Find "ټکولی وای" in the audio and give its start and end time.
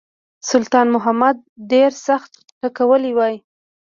2.61-3.35